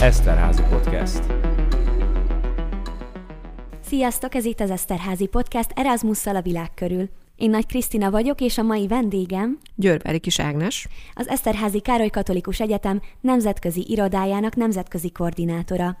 [0.00, 1.22] Eszterházi Podcast.
[3.80, 7.08] Sziasztok, ez itt az Eszterházi Podcast Erasmusszal a világ körül.
[7.36, 12.60] Én Nagy Krisztina vagyok, és a mai vendégem Győrbári Kis Ágnes, az Eszterházi Károly Katolikus
[12.60, 15.96] Egyetem nemzetközi irodájának nemzetközi koordinátora.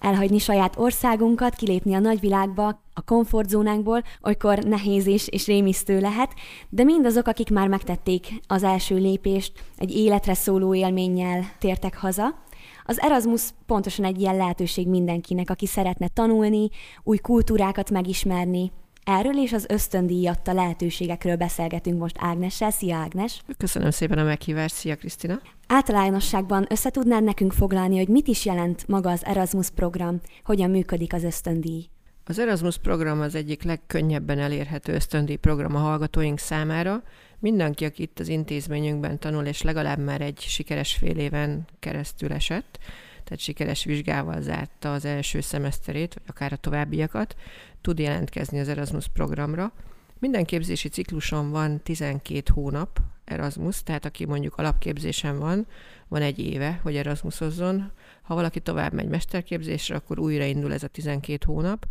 [0.00, 6.34] Elhagyni saját országunkat, kilépni a nagyvilágba, a komfortzónánkból, olykor nehéz és, és rémisztő lehet,
[6.68, 12.46] de mindazok, akik már megtették az első lépést, egy életre szóló élménnyel tértek haza,
[12.90, 16.68] az Erasmus pontosan egy ilyen lehetőség mindenkinek, aki szeretne tanulni,
[17.02, 18.72] új kultúrákat megismerni.
[19.04, 22.70] Erről és az ösztöndíjatta lehetőségekről beszélgetünk most Ágnessel.
[22.70, 23.42] Szia Ágnes!
[23.56, 25.40] Köszönöm szépen a meghívást, szia Krisztina!
[25.66, 31.22] Általánosságban összetudnád nekünk foglalni, hogy mit is jelent maga az Erasmus program, hogyan működik az
[31.22, 31.88] ösztöndíj?
[32.24, 37.02] Az Erasmus program az egyik legkönnyebben elérhető ösztöndíj program a hallgatóink számára.
[37.38, 42.78] Mindenki, aki itt az intézményünkben tanul, és legalább már egy sikeres fél éven keresztül esett,
[43.24, 47.36] tehát sikeres vizsgával zárta az első szemeszterét, vagy akár a továbbiakat,
[47.80, 49.72] tud jelentkezni az Erasmus programra.
[50.18, 55.66] Minden képzési cikluson van 12 hónap Erasmus, tehát aki mondjuk alapképzésen van,
[56.08, 57.90] van egy éve, hogy Erasmusozzon.
[58.22, 61.86] Ha valaki tovább megy mesterképzésre, akkor újraindul ez a 12 hónap,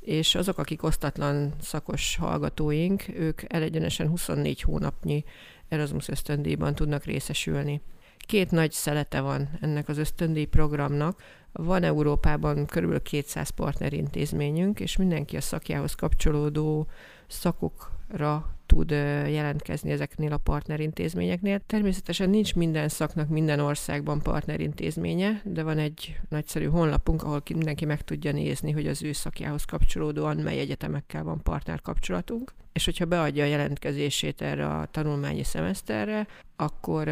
[0.00, 5.24] és azok, akik osztatlan szakos hallgatóink, ők elegyenesen 24 hónapnyi
[5.68, 7.80] Erasmus ösztöndíjban tudnak részesülni.
[8.18, 11.22] Két nagy szelete van ennek az ösztöndíj programnak.
[11.52, 13.02] Van Európában kb.
[13.02, 16.86] 200 partnerintézményünk, és mindenki a szakjához kapcsolódó
[17.26, 18.90] szakokra tud
[19.30, 21.60] jelentkezni ezeknél a partnerintézményeknél.
[21.66, 28.02] Természetesen nincs minden szaknak minden országban partnerintézménye, de van egy nagyszerű honlapunk, ahol mindenki meg
[28.02, 32.52] tudja nézni, hogy az ő szakjához kapcsolódóan mely egyetemekkel van partnerkapcsolatunk.
[32.72, 37.08] És hogyha beadja a jelentkezését erre a tanulmányi szemeszterre, akkor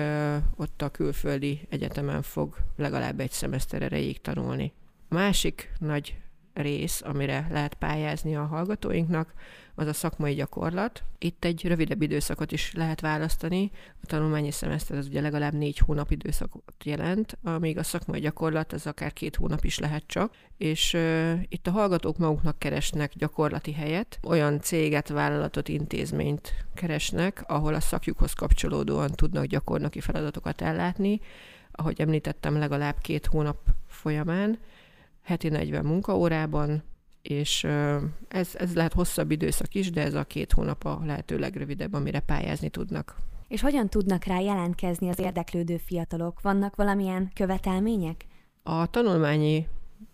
[0.57, 4.73] ott a külföldi egyetemen fog legalább egy szemeszter erejéig tanulni.
[5.09, 6.17] A másik nagy
[6.57, 9.35] rész, amire lehet pályázni a hallgatóinknak,
[9.79, 11.03] az a szakmai gyakorlat.
[11.19, 13.71] Itt egy rövidebb időszakot is lehet választani.
[14.03, 18.87] A tanulmányi szemeszter az ugye legalább négy hónap időszakot jelent, amíg a szakmai gyakorlat az
[18.87, 20.35] akár két hónap is lehet csak.
[20.57, 27.75] És uh, itt a hallgatók maguknak keresnek gyakorlati helyet, olyan céget, vállalatot, intézményt keresnek, ahol
[27.75, 31.21] a szakjukhoz kapcsolódóan tudnak gyakornoki feladatokat ellátni.
[31.71, 33.57] Ahogy említettem, legalább két hónap
[33.87, 34.59] folyamán,
[35.27, 36.83] heti 40 munkaórában,
[37.23, 37.65] és
[38.29, 42.21] ez, ez lehet hosszabb időszak is, de ez a két hónap a lehető legrövidebb, amire
[42.21, 43.17] pályázni tudnak.
[43.49, 46.41] És hogyan tudnak rá jelentkezni az érdeklődő fiatalok?
[46.41, 48.27] Vannak valamilyen követelmények?
[48.63, 49.67] A tanulmányi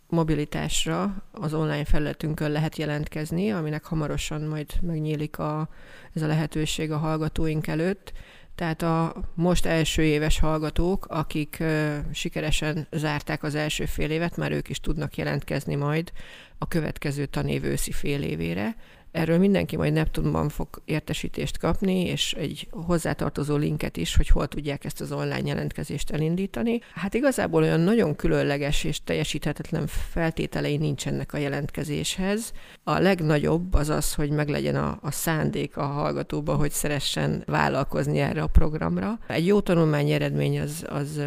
[0.09, 5.69] mobilitásra az online felületünkön lehet jelentkezni, aminek hamarosan majd megnyílik a,
[6.12, 8.12] ez a lehetőség a hallgatóink előtt.
[8.62, 11.62] Tehát a most első éves hallgatók, akik
[12.12, 16.12] sikeresen zárták az első fél évet, már ők is tudnak jelentkezni majd
[16.59, 18.77] a következő tanév őszi fél évére.
[19.12, 24.84] Erről mindenki majd Neptunban fog értesítést kapni, és egy hozzátartozó linket is, hogy hol tudják
[24.84, 26.81] ezt az online jelentkezést elindítani.
[26.95, 32.53] Hát igazából olyan nagyon különleges és teljesíthetetlen feltételei nincsenek a jelentkezéshez.
[32.84, 38.43] A legnagyobb az az, hogy meglegyen a, a szándék a hallgatóba, hogy szeressen vállalkozni erre
[38.43, 39.19] a programra.
[39.27, 41.22] Egy jó tanulmány eredmény az, az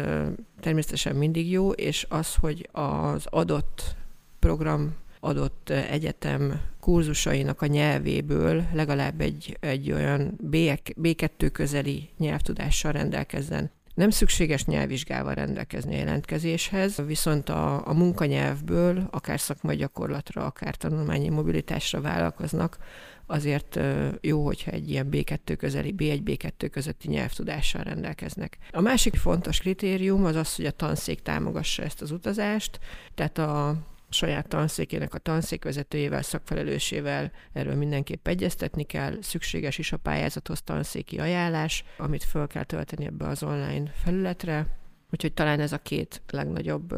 [0.60, 3.96] természetesen mindig jó, és az, hogy az adott
[4.38, 13.70] program adott egyetem kurzusainak a nyelvéből legalább egy, egy olyan B2 közeli nyelvtudással rendelkezzen.
[13.94, 21.28] Nem szükséges nyelvvizsgával rendelkezni a jelentkezéshez, viszont a, a munkanyelvből akár szakmai gyakorlatra, akár tanulmányi
[21.28, 22.78] mobilitásra vállalkoznak,
[23.26, 23.78] azért
[24.20, 28.58] jó, hogyha egy ilyen B2 közeli, B1, B2 közötti nyelvtudással rendelkeznek.
[28.72, 32.78] A másik fontos kritérium az az, hogy a tanszék támogassa ezt az utazást,
[33.14, 33.76] tehát a
[34.08, 41.84] saját tanszékének a tanszékvezetőjével, szakfelelősével erről mindenképp egyeztetni kell, szükséges is a pályázathoz tanszéki ajánlás,
[41.98, 44.66] amit föl kell tölteni ebbe az online felületre,
[45.12, 46.94] úgyhogy talán ez a két legnagyobb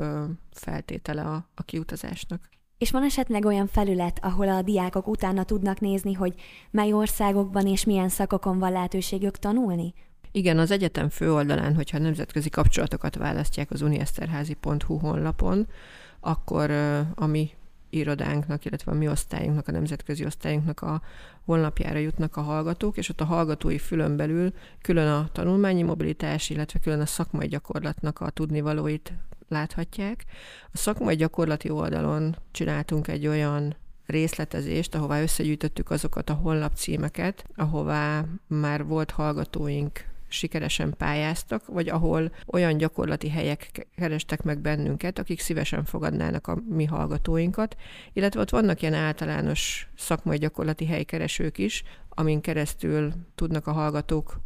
[0.51, 2.49] feltétele a, a kiutazásnak.
[2.79, 6.35] És van esetleg olyan felület, ahol a diákok utána tudnak nézni, hogy
[6.71, 9.95] mely országokban és milyen szakokon van lehetőségük tanulni?
[10.33, 15.67] Igen, az egyetem főoldalán, hogyha nemzetközi kapcsolatokat választják az unieszterházi.hu honlapon,
[16.29, 16.71] akkor
[17.15, 17.51] a mi
[17.91, 21.03] irodánknak, illetve a mi osztályunknak, a nemzetközi osztályunknak a
[21.45, 24.53] honlapjára jutnak a hallgatók, és ott a hallgatói fülön belül
[24.83, 29.13] külön a tanulmányi mobilitás, illetve külön a szakmai gyakorlatnak a tudnivalóit
[29.49, 30.25] láthatják.
[30.73, 33.77] A szakmai gyakorlati oldalon csináltunk egy olyan
[34.07, 42.33] részletezést, ahová összegyűjtöttük azokat a honlap címeket, ahová már volt hallgatóink sikeresen pályáztak, vagy ahol
[42.47, 47.77] olyan gyakorlati helyek kerestek meg bennünket, akik szívesen fogadnának a mi hallgatóinkat,
[48.13, 54.41] illetve ott vannak ilyen általános szakmai gyakorlati helykeresők is, amin keresztül tudnak a hallgatók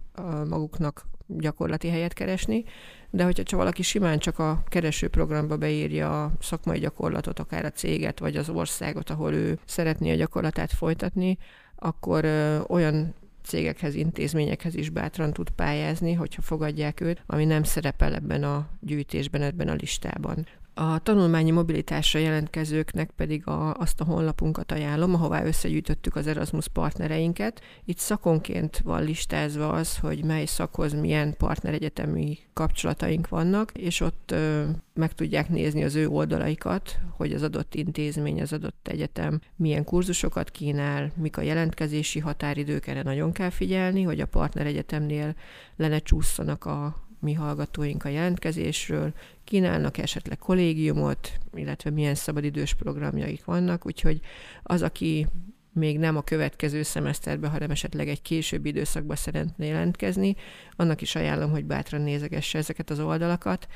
[0.49, 2.65] maguknak gyakorlati helyet keresni,
[3.11, 8.19] de hogyha csak valaki simán csak a keresőprogramba beírja a szakmai gyakorlatot, akár a céget,
[8.19, 11.39] vagy az országot, ahol ő szeretné a gyakorlatát folytatni,
[11.77, 12.25] akkor
[12.69, 18.69] olyan cégekhez, intézményekhez is bátran tud pályázni, hogyha fogadják őt, ami nem szerepel ebben a
[18.81, 20.47] gyűjtésben, ebben a listában.
[20.75, 27.61] A tanulmányi mobilitásra jelentkezőknek pedig a, azt a honlapunkat ajánlom, ahová összegyűjtöttük az Erasmus partnereinket.
[27.85, 34.65] Itt szakonként van listázva az, hogy mely szakhoz milyen partneregyetemi kapcsolataink vannak, és ott ö,
[34.95, 40.51] meg tudják nézni az ő oldalaikat, hogy az adott intézmény, az adott egyetem milyen kurzusokat
[40.51, 45.35] kínál, mik a jelentkezési határidők, erre nagyon kell figyelni, hogy a partneregyetemnél
[45.77, 49.13] le ne csúszanak a mi hallgatóink a jelentkezésről,
[49.45, 54.21] kínálnak esetleg kollégiumot, illetve milyen szabadidős programjaik vannak, úgyhogy
[54.63, 55.27] az, aki
[55.73, 60.37] még nem a következő szemeszterben, hanem esetleg egy későbbi időszakban szeretné jelentkezni,
[60.77, 63.67] annak is ajánlom, hogy bátran nézegesse ezeket az oldalakat,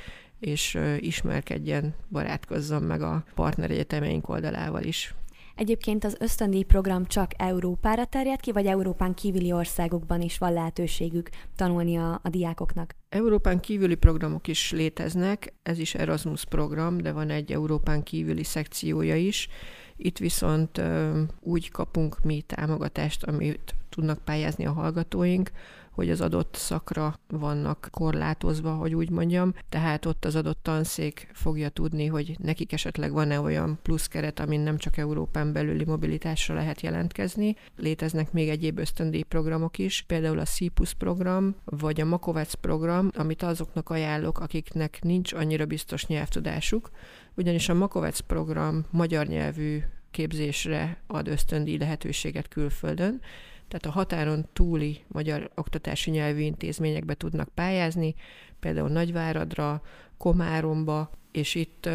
[0.41, 5.15] és ismerkedjen, barátkozzon meg a partneregyetemeink oldalával is.
[5.57, 11.29] Egyébként az ösztöndíj program csak Európára terjed ki, vagy Európán kívüli országokban is van lehetőségük
[11.57, 12.95] tanulni a, a diákoknak?
[13.09, 19.17] Európán kívüli programok is léteznek, ez is Erasmus program, de van egy Európán kívüli szekciója
[19.17, 19.49] is.
[19.97, 20.81] Itt viszont
[21.41, 25.51] úgy kapunk mi támogatást, amit tudnak pályázni a hallgatóink,
[25.97, 31.69] hogy az adott szakra vannak korlátozva, hogy úgy mondjam, tehát ott az adott tanszék fogja
[31.69, 36.81] tudni, hogy nekik esetleg van-e olyan plusz keret, amin nem csak Európán belüli mobilitásra lehet
[36.81, 37.57] jelentkezni.
[37.77, 43.43] Léteznek még egyéb ösztöndíj programok is, például a CIPUS program, vagy a Makovec program, amit
[43.43, 46.91] azoknak ajánlok, akiknek nincs annyira biztos nyelvtudásuk,
[47.35, 53.21] ugyanis a Makovec program magyar nyelvű képzésre ad ösztöndíj lehetőséget külföldön,
[53.69, 58.15] tehát a határon túli magyar oktatási nyelvű intézményekbe tudnak pályázni,
[58.61, 59.83] például Nagyváradra,
[60.17, 61.89] Komáromba, és itt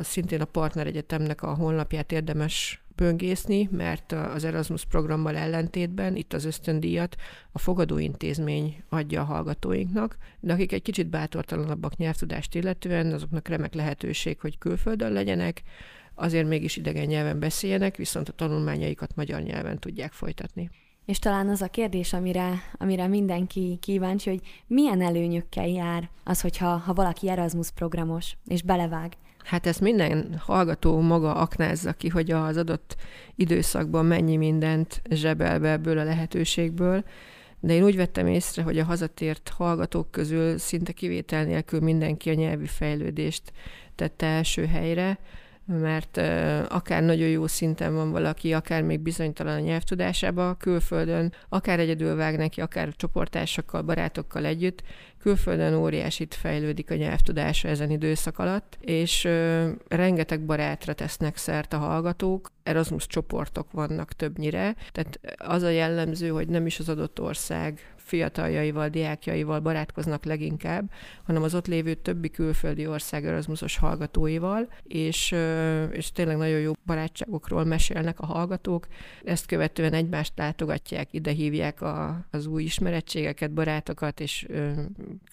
[0.00, 7.16] szintén a partneregyetemnek a honlapját érdemes böngészni, mert az Erasmus programmal ellentétben itt az ösztöndíjat
[7.52, 14.40] a fogadóintézmény adja a hallgatóinknak, de akik egy kicsit bátortalanabbak nyelvtudást illetően, azoknak remek lehetőség,
[14.40, 15.62] hogy külföldön legyenek,
[16.14, 20.70] azért mégis idegen nyelven beszéljenek, viszont a tanulmányaikat magyar nyelven tudják folytatni.
[21.08, 26.66] És talán az a kérdés, amire, amire mindenki kíváncsi, hogy milyen előnyökkel jár az, hogyha
[26.66, 29.12] ha valaki Erasmus programos, és belevág.
[29.44, 32.96] Hát ezt minden hallgató maga aknázza ki, hogy az adott
[33.34, 37.04] időszakban mennyi mindent zsebel be ebből a lehetőségből,
[37.60, 42.34] de én úgy vettem észre, hogy a hazatért hallgatók közül szinte kivétel nélkül mindenki a
[42.34, 43.52] nyelvi fejlődést
[43.94, 45.18] tette első helyre,
[45.68, 46.16] mert
[46.68, 52.36] akár nagyon jó szinten van valaki, akár még bizonytalan a nyelvtudásába, külföldön, akár egyedül vág
[52.36, 54.82] neki, akár csoportásokkal, barátokkal együtt,
[55.18, 59.28] külföldön óriásit fejlődik a nyelvtudása ezen időszak alatt, és
[59.88, 66.48] rengeteg barátra tesznek szert a hallgatók, Erasmus csoportok vannak többnyire, tehát az a jellemző, hogy
[66.48, 70.90] nem is az adott ország fiataljaival, diákjaival barátkoznak leginkább,
[71.22, 75.34] hanem az ott lévő többi külföldi ország Erasmusos hallgatóival, és,
[75.90, 78.86] és tényleg nagyon jó barátságokról mesélnek a hallgatók.
[79.24, 84.46] Ezt követően egymást látogatják, ide hívják a, az új ismerettségeket, barátokat, és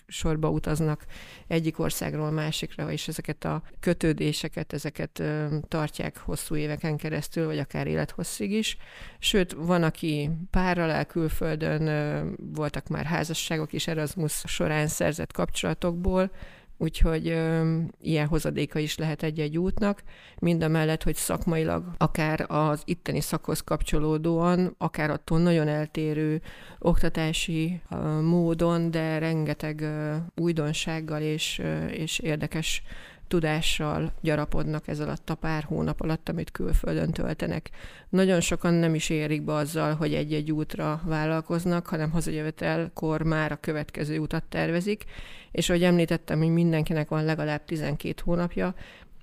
[0.08, 1.06] sorba utaznak
[1.48, 5.24] egyik országról másikra, és ezeket a kötődéseket, ezeket
[5.68, 8.78] tartják hosszú éveken keresztül, vagy akár élethosszig is.
[9.20, 16.32] Sőt, van, aki párral el külföldön, voltak már házasságok is Erasmus során szerzett kapcsolatokból,
[16.78, 20.04] úgyhogy ö, ilyen hozadéka is lehet egy-egy útnak,
[20.40, 26.42] mind a mellett, hogy szakmailag akár az itteni szakhoz kapcsolódóan, akár attól nagyon eltérő
[26.80, 32.84] oktatási ö, módon, de rengeteg ö, újdonsággal és, ö, és érdekes
[33.28, 37.70] tudással gyarapodnak ez alatt a pár hónap alatt, amit külföldön töltenek.
[38.10, 43.60] Nagyon sokan nem is érik be azzal, hogy egy-egy útra vállalkoznak, hanem hazajövetelkor már a
[43.60, 45.04] következő utat tervezik,
[45.52, 48.76] és ahogy említettem, hogy mindenkinek van legalább 12 hónapja,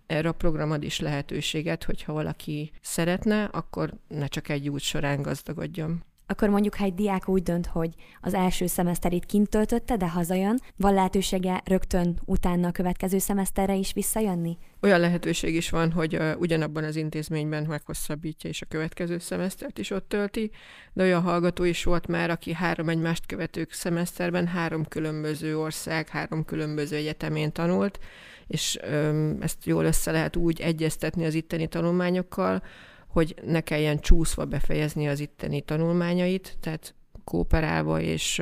[0.07, 5.23] erre a program ad is lehetőséget, hogyha valaki szeretne, akkor ne csak egy út során
[5.23, 6.05] gazdagodjon.
[6.26, 10.61] Akkor mondjuk, ha egy diák úgy dönt, hogy az első szemeszterét kint töltötte, de hazajön,
[10.76, 14.59] van lehetősége rögtön utána a következő szemeszterre is visszajönni?
[14.81, 20.09] Olyan lehetőség is van, hogy ugyanabban az intézményben meghosszabbítja és a következő szemesztert is ott
[20.09, 20.50] tölti,
[20.93, 26.45] de olyan hallgató is volt már, aki három egymást követő szemeszterben három különböző ország, három
[26.45, 27.99] különböző egyetemén tanult,
[28.47, 32.62] és um, ezt jól össze lehet úgy egyeztetni az itteni tanulmányokkal,
[33.12, 38.38] hogy ne kelljen csúszva befejezni az itteni tanulmányait, tehát kooperálva és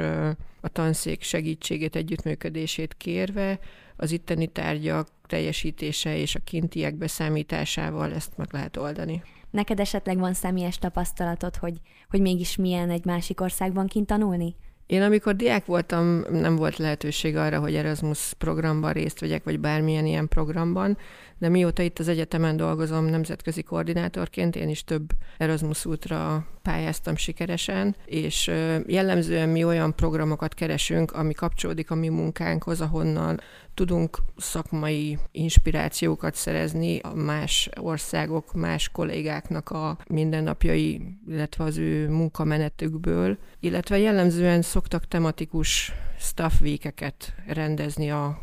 [0.60, 3.58] a tanszék segítségét, együttműködését kérve,
[3.96, 9.22] az itteni tárgyak teljesítése és a kintiek beszámításával ezt meg lehet oldani.
[9.50, 14.56] Neked esetleg van személyes tapasztalatod, hogy, hogy mégis milyen egy másik országban kint tanulni?
[14.90, 20.06] Én amikor diák voltam, nem volt lehetőség arra, hogy Erasmus programban részt vegyek, vagy bármilyen
[20.06, 20.98] ilyen programban,
[21.38, 27.96] de mióta itt az egyetemen dolgozom nemzetközi koordinátorként, én is több Erasmus útra pályáztam sikeresen,
[28.04, 28.50] és
[28.86, 33.40] jellemzően mi olyan programokat keresünk, ami kapcsolódik a mi munkánkhoz, ahonnan
[33.80, 43.38] tudunk szakmai inspirációkat szerezni a más országok, más kollégáknak a mindennapjai, illetve az ő munkamenetükből,
[43.60, 48.42] illetve jellemzően szoktak tematikus staff weekeket rendezni a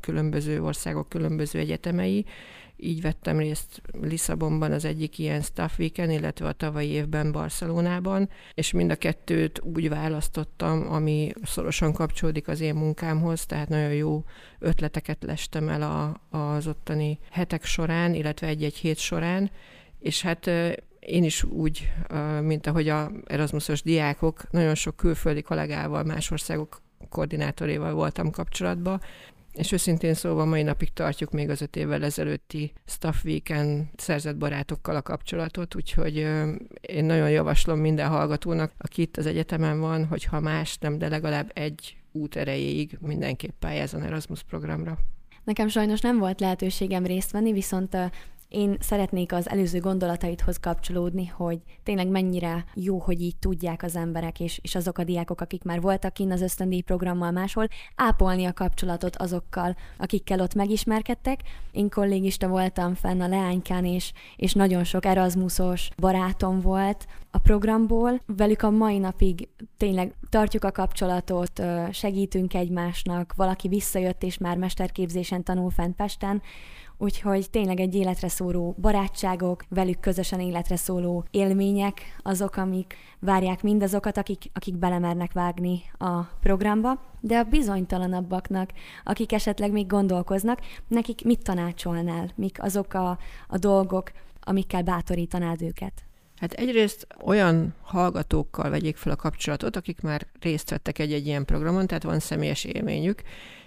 [0.00, 2.24] különböző országok különböző egyetemei.
[2.76, 8.72] Így vettem részt Lisszabonban az egyik ilyen staff weekend, illetve a tavalyi évben Barcelonában, és
[8.72, 14.24] mind a kettőt úgy választottam, ami szorosan kapcsolódik az én munkámhoz, tehát nagyon jó
[14.58, 19.50] ötleteket lestem el a, az ottani hetek során, illetve egy-egy hét során,
[19.98, 20.50] és hát
[21.06, 21.92] én is úgy,
[22.42, 29.00] mint ahogy a Erasmusos diákok, nagyon sok külföldi kollégával, más országok koordinátoréval voltam kapcsolatban,
[29.52, 34.96] és őszintén szóval mai napig tartjuk még az öt évvel ezelőtti Staff Weekend szerzett barátokkal
[34.96, 36.16] a kapcsolatot, úgyhogy
[36.80, 41.08] én nagyon javaslom minden hallgatónak, aki itt az egyetemen van, hogy ha más nem, de
[41.08, 44.98] legalább egy út erejéig mindenképp pályázon Erasmus programra.
[45.44, 47.96] Nekem sajnos nem volt lehetőségem részt venni, viszont
[48.52, 54.40] én szeretnék az előző gondolataidhoz kapcsolódni, hogy tényleg mennyire jó, hogy így tudják az emberek,
[54.40, 58.52] és, és azok a diákok, akik már voltak kint az ösztöndíj programmal máshol, ápolni a
[58.52, 61.40] kapcsolatot azokkal, akikkel ott megismerkedtek.
[61.70, 68.20] Én kollégista voltam fenn a Leánykán, és, és nagyon sok Erasmusos barátom volt a programból.
[68.26, 75.42] Velük a mai napig tényleg tartjuk a kapcsolatot, segítünk egymásnak, valaki visszajött és már mesterképzésen
[75.42, 76.42] tanul fent Pesten,
[77.02, 84.16] Úgyhogy tényleg egy életre szóló barátságok, velük közösen életre szóló élmények azok, amik várják mindazokat,
[84.16, 87.00] akik, akik belemernek vágni a programba.
[87.20, 88.70] De a bizonytalanabbaknak,
[89.04, 92.30] akik esetleg még gondolkoznak, nekik mit tanácsolnál?
[92.34, 93.18] Mik azok a,
[93.48, 96.04] a dolgok, amikkel bátorítanád őket?
[96.42, 101.86] Hát egyrészt olyan hallgatókkal vegyék fel a kapcsolatot, akik már részt vettek egy-egy ilyen programon,
[101.86, 103.22] tehát van személyes élményük,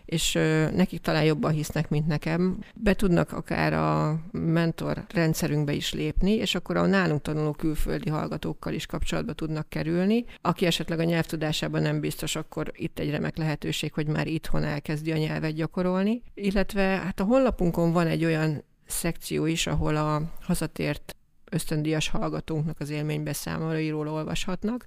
[0.05, 0.33] és
[0.73, 2.59] nekik talán jobban hisznek, mint nekem.
[2.73, 8.73] Be tudnak akár a mentor rendszerünkbe is lépni, és akkor a nálunk tanuló külföldi hallgatókkal
[8.73, 10.25] is kapcsolatba tudnak kerülni.
[10.41, 15.11] Aki esetleg a nyelvtudásában nem biztos, akkor itt egy remek lehetőség, hogy már itthon elkezdi
[15.11, 16.21] a nyelvet gyakorolni.
[16.33, 21.15] Illetve hát a honlapunkon van egy olyan szekció is, ahol a hazatért
[21.55, 24.85] ösztöndíjas hallgatónknak az élménybeszámolóiról olvashatnak.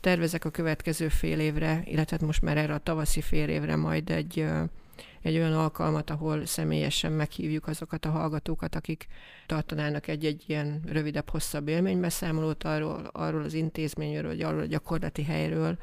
[0.00, 4.10] Tervezek a következő fél évre, illetve hát most már erre a tavaszi fél évre majd
[4.10, 4.46] egy,
[5.22, 9.06] egy olyan alkalmat, ahol személyesen meghívjuk azokat a hallgatókat, akik
[9.46, 15.78] tartanának egy-egy ilyen rövidebb, hosszabb élménybeszámolót arról, arról az intézményről, vagy arról a gyakorlati helyről,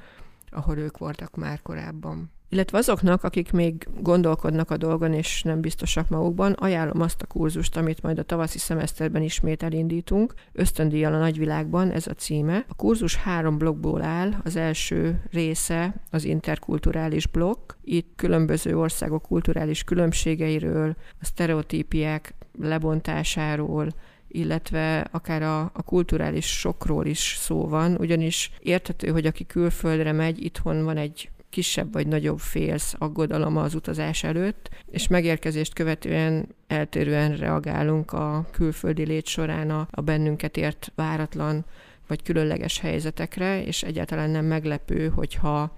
[0.50, 2.35] ahol ők voltak már korábban.
[2.50, 7.78] Illetve azoknak, akik még gondolkodnak a dolgon, és nem biztosak magukban, ajánlom azt a kurzust,
[7.78, 10.34] amit majd a tavaszi szemeszterben ismét elindítunk.
[10.52, 12.66] Ösztöndíjjal a nagyvilágban, ez a címe.
[12.68, 14.34] A kurzus három blokkból áll.
[14.44, 17.72] Az első része az interkulturális blokk.
[17.84, 23.88] Itt különböző országok kulturális különbségeiről, a sztereotípiák lebontásáról,
[24.28, 30.44] illetve akár a, a kulturális sokról is szó van, ugyanis érthető, hogy aki külföldre megy,
[30.44, 37.36] itthon van egy kisebb vagy nagyobb félsz aggodalom az utazás előtt, és megérkezést követően eltérően
[37.36, 41.66] reagálunk a külföldi lét során a, a bennünket ért váratlan
[42.08, 45.76] vagy különleges helyzetekre, és egyáltalán nem meglepő, hogyha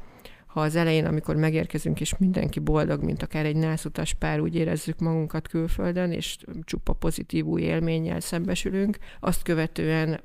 [0.47, 4.99] ha az elején, amikor megérkezünk, és mindenki boldog, mint akár egy nászutas pár, úgy érezzük
[4.99, 10.19] magunkat külföldön, és csupa pozitív új élménnyel szembesülünk, azt követően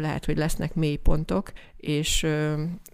[0.00, 2.22] lehet, hogy lesznek mélypontok, és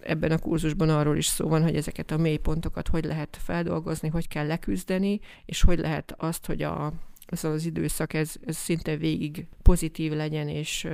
[0.00, 4.28] ebben a kurzusban arról is szó van, hogy ezeket a mélypontokat hogy lehet feldolgozni, hogy
[4.28, 6.92] kell leküzdeni, és hogy lehet azt, hogy a
[7.32, 10.88] az az időszak, ez, ez szinte végig pozitív legyen, és,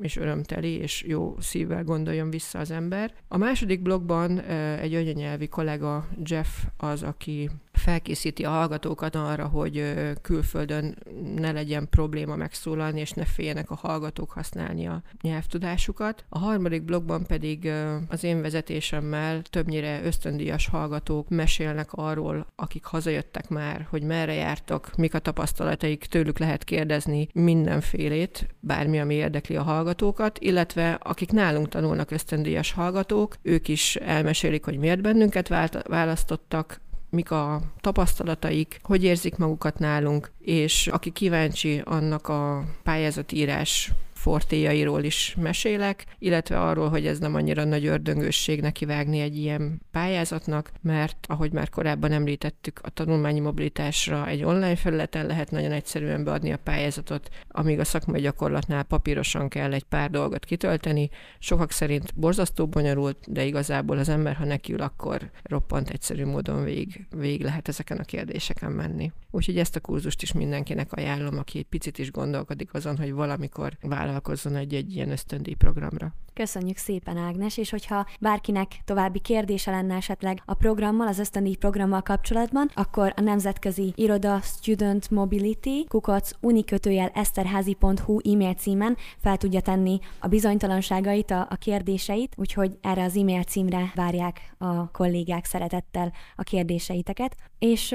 [0.00, 3.14] és örömteli, és jó szívvel gondoljon vissza az ember.
[3.28, 4.40] A második blogban
[4.80, 7.50] egy anyanyelvi kollega Jeff az, aki
[7.86, 10.98] felkészíti a hallgatókat arra, hogy külföldön
[11.36, 16.24] ne legyen probléma megszólalni, és ne féljenek a hallgatók használni a nyelvtudásukat.
[16.28, 17.70] A harmadik blogban pedig
[18.08, 25.14] az én vezetésemmel többnyire ösztöndíjas hallgatók mesélnek arról, akik hazajöttek már, hogy merre jártak, mik
[25.14, 32.10] a tapasztalataik, tőlük lehet kérdezni mindenfélét, bármi, ami érdekli a hallgatókat, illetve akik nálunk tanulnak
[32.10, 35.48] ösztöndíjas hallgatók, ők is elmesélik, hogy miért bennünket
[35.88, 36.84] választottak,
[37.16, 43.92] mik a tapasztalataik, hogy érzik magukat nálunk, és aki kíváncsi annak a pályázatírás
[44.26, 50.70] fortéjairól is mesélek, illetve arról, hogy ez nem annyira nagy ördöngösség nekivágni egy ilyen pályázatnak,
[50.82, 56.52] mert ahogy már korábban említettük, a tanulmányi mobilitásra egy online felületen lehet nagyon egyszerűen beadni
[56.52, 61.10] a pályázatot, amíg a szakmai gyakorlatnál papírosan kell egy pár dolgot kitölteni.
[61.38, 67.06] Sokak szerint borzasztó bonyolult, de igazából az ember, ha nekiül, akkor roppant egyszerű módon vég,
[67.16, 69.12] vég lehet ezeken a kérdéseken menni.
[69.30, 73.76] Úgyhogy ezt a kurzust is mindenkinek ajánlom, aki egy picit is gondolkodik azon, hogy valamikor
[74.16, 76.14] vállalkozzon egy-egy ilyen ösztöndíj programra.
[76.34, 82.02] Köszönjük szépen, Ágnes, és hogyha bárkinek további kérdése lenne esetleg a programmal, az ösztöndíj programmal
[82.02, 89.98] kapcsolatban, akkor a Nemzetközi Iroda Student Mobility kukac unikötőjel eszterházi.hu e-mail címen fel tudja tenni
[90.18, 96.42] a bizonytalanságait, a, a kérdéseit, úgyhogy erre az e-mail címre várják a kollégák szeretettel a
[96.42, 97.94] kérdéseiteket, és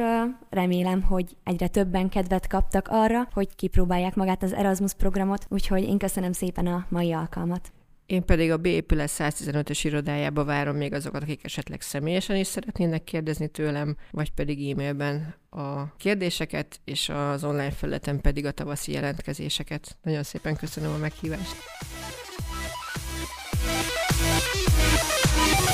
[0.50, 5.98] remélem, hogy egyre többen kedvet kaptak arra, hogy kipróbálják magát az Erasmus programot, úgyhogy én
[5.98, 7.72] köszönöm szépen a mai alkalmat.
[8.06, 13.04] Én pedig a B épület 115-ös irodájába várom még azokat, akik esetleg személyesen is szeretnének
[13.04, 19.98] kérdezni tőlem, vagy pedig e-mailben a kérdéseket, és az online felületen pedig a tavaszi jelentkezéseket.
[20.04, 21.56] Nagyon szépen köszönöm a meghívást.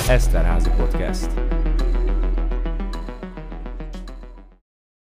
[0.07, 1.56] Eszterházi Podcast.